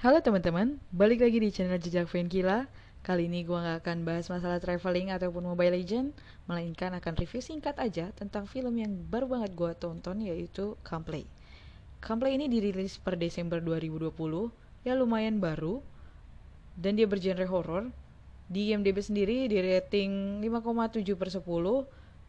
[0.00, 2.64] Halo teman-teman, balik lagi di channel Jejak Venkila.
[3.04, 6.16] Kali ini gue gak akan bahas masalah traveling ataupun Mobile Legend,
[6.48, 11.28] melainkan akan review singkat aja tentang film yang baru banget gue tonton yaitu Camplay.
[12.00, 14.08] Camplay ini dirilis per Desember 2020,
[14.88, 15.84] ya lumayan baru,
[16.80, 17.92] dan dia bergenre horror.
[18.48, 21.44] Di IMDb sendiri di rating 5,7 per 10,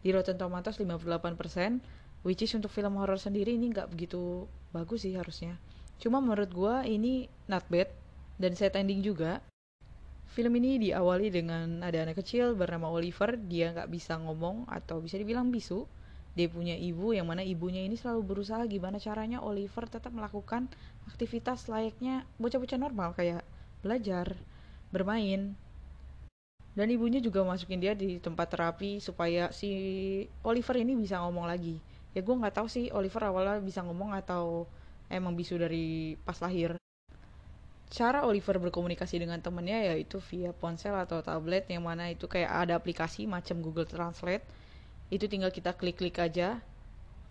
[0.03, 4.43] di Rotten Tomatoes 58%, which is untuk film horror sendiri ini nggak begitu
[4.75, 5.55] bagus sih harusnya.
[6.01, 7.85] Cuma menurut gue ini not bad,
[8.41, 9.37] dan set ending juga.
[10.33, 15.21] Film ini diawali dengan ada anak kecil bernama Oliver, dia nggak bisa ngomong atau bisa
[15.21, 15.85] dibilang bisu.
[16.33, 20.71] Dia punya ibu yang mana ibunya ini selalu berusaha gimana caranya Oliver tetap melakukan
[21.05, 23.43] aktivitas layaknya bocah-bocah normal kayak
[23.83, 24.33] belajar,
[24.89, 25.53] bermain.
[26.71, 29.69] Dan ibunya juga masukin dia di tempat terapi supaya si
[30.47, 31.75] Oliver ini bisa ngomong lagi.
[32.15, 34.71] Ya gue nggak tahu sih Oliver awalnya bisa ngomong atau
[35.11, 36.79] emang bisu dari pas lahir.
[37.91, 42.79] Cara Oliver berkomunikasi dengan temennya yaitu via ponsel atau tablet yang mana itu kayak ada
[42.79, 44.47] aplikasi macam Google Translate.
[45.11, 46.63] Itu tinggal kita klik-klik aja.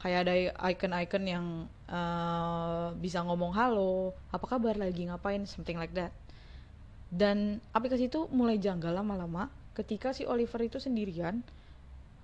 [0.00, 0.34] Kayak ada
[0.68, 1.46] icon-icon yang
[1.88, 4.76] uh, bisa ngomong halo apa kabar?
[4.76, 5.48] Lagi ngapain?
[5.48, 6.12] Something like that.
[7.08, 11.40] Dan aplikasi itu mulai janggal lama-lama ketika si Oliver itu sendirian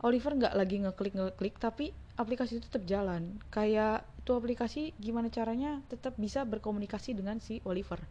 [0.05, 3.41] Oliver nggak lagi ngeklik ngeklik tapi aplikasi itu tetap jalan.
[3.49, 8.03] Kayak itu aplikasi gimana caranya tetap bisa berkomunikasi dengan si Oliver.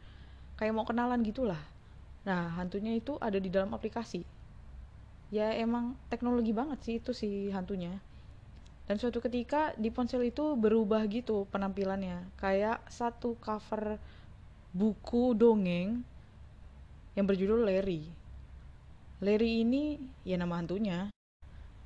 [0.57, 1.59] Kayak mau kenalan gitulah.
[2.25, 4.25] Nah hantunya itu ada di dalam aplikasi.
[5.29, 8.01] Ya emang teknologi banget sih itu si hantunya.
[8.85, 12.33] Dan suatu ketika di ponsel itu berubah gitu penampilannya.
[12.37, 14.01] Kayak satu cover
[14.73, 16.01] buku dongeng
[17.13, 18.09] yang berjudul Larry.
[19.21, 21.14] Larry ini ya nama hantunya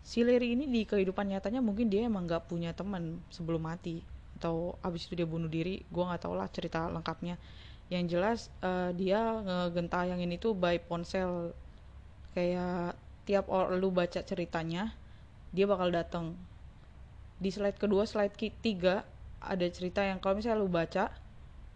[0.09, 4.01] si Larry ini di kehidupan nyatanya mungkin dia emang nggak punya teman sebelum mati.
[4.41, 7.37] Atau abis itu dia bunuh diri gue nggak tau lah cerita lengkapnya.
[7.93, 11.53] Yang jelas uh, dia ngegentayangin itu by ponsel.
[12.33, 12.97] Kayak
[13.29, 14.97] tiap orang lu baca ceritanya
[15.53, 16.33] dia bakal datang
[17.37, 19.05] di slide kedua slide ketiga
[19.37, 21.13] ada cerita yang kalau misalnya lu baca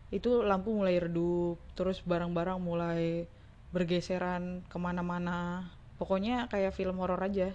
[0.09, 3.29] itu lampu mulai redup terus barang-barang mulai
[3.69, 5.69] bergeseran ke mana-mana.
[6.01, 7.53] Pokoknya kayak film horor aja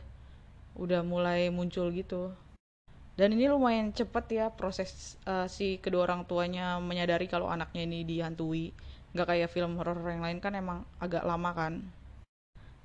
[0.76, 2.34] udah mulai muncul gitu.
[3.18, 8.06] Dan ini lumayan cepet ya proses uh, si kedua orang tuanya menyadari kalau anaknya ini
[8.06, 8.70] dihantui.
[9.10, 11.82] Nggak kayak film horor yang lain kan emang agak lama kan.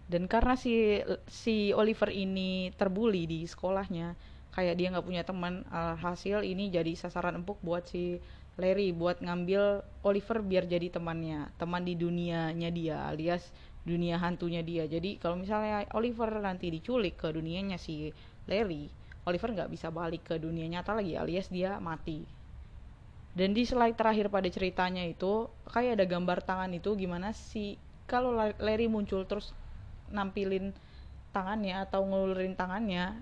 [0.10, 4.18] Dan karena si si Oliver ini terbuli di sekolahnya
[4.54, 8.22] kayak dia nggak punya teman hasil ini jadi sasaran empuk buat si
[8.62, 13.50] Larry buat ngambil Oliver biar jadi temannya teman di dunianya dia alias
[13.84, 14.88] dunia hantunya dia.
[14.88, 18.12] Jadi kalau misalnya Oliver nanti diculik ke dunianya si
[18.48, 22.28] Larry Oliver nggak bisa balik ke dunia nyata lagi alias dia mati.
[23.34, 28.36] Dan di slide terakhir pada ceritanya itu kayak ada gambar tangan itu gimana sih kalau
[28.36, 29.56] Larry muncul terus
[30.12, 30.76] nampilin
[31.34, 33.16] tangannya atau ngulurin tangannya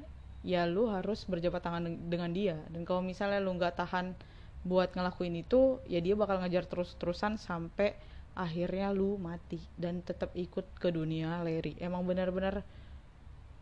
[0.43, 2.57] ya lu harus berjabat tangan dengan dia.
[2.73, 4.17] Dan kalau misalnya lu nggak tahan
[4.65, 7.93] buat ngelakuin itu ya dia bakal ngejar terus-terusan sampai
[8.31, 11.75] akhirnya lu mati dan tetap ikut ke dunia Larry.
[11.79, 12.63] Emang benar-benar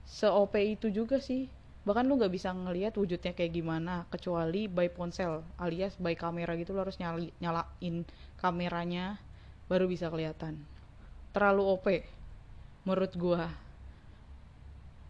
[0.06, 1.50] se-OP itu juga sih.
[1.85, 6.75] Bahkan lu nggak bisa ngelihat wujudnya kayak gimana kecuali by ponsel alias by kamera gitu
[6.75, 8.06] lu harus nyali, nyalain
[8.38, 9.18] kameranya
[9.72, 10.62] baru bisa kelihatan.
[11.34, 11.85] Terlalu OP
[12.85, 13.50] menurut gua.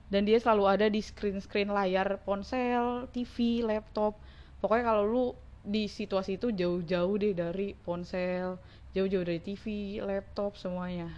[0.10, 4.18] Dan dia selalu ada di screen-screen layar ponsel, TV, laptop.
[4.58, 5.26] Pokoknya kalau lu
[5.70, 8.58] di situasi itu jauh-jauh deh dari ponsel,
[8.98, 11.14] jauh-jauh dari TV, laptop semuanya.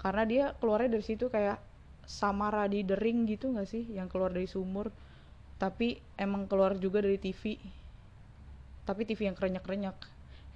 [0.00, 1.60] Karena dia keluarnya dari situ kayak
[2.08, 4.88] Samara di The Ring gitu gak sih yang keluar dari sumur.
[5.60, 7.60] Tapi emang keluar juga dari TV
[8.88, 9.96] tapi TV yang kerenyak-kerenyak.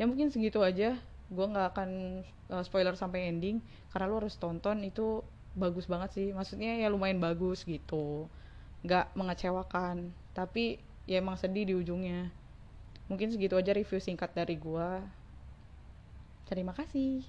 [0.00, 0.96] Ya mungkin segitu aja.
[1.28, 1.90] Gue nggak akan
[2.48, 3.60] uh, spoiler sampai ending.
[3.92, 5.20] Karena lo harus tonton itu
[5.52, 6.28] bagus banget sih.
[6.32, 8.32] Maksudnya ya lumayan bagus gitu.
[8.88, 10.16] Nggak mengecewakan.
[10.32, 12.32] Tapi ya emang sedih di ujungnya
[13.10, 14.90] mungkin segitu aja review singkat dari gue
[16.46, 17.22] terima kasih